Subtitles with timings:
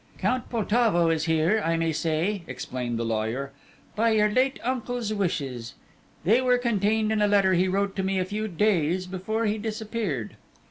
[0.17, 3.51] "Count Poltavo is here, I may say," explained the lawyer,
[3.95, 5.75] "by your late uncle's wishes.
[6.23, 9.59] They were contained in a letter he wrote to me a few days before he
[9.59, 10.37] disappeared."